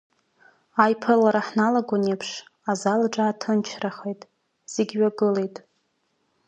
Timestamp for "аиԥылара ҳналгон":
0.83-2.03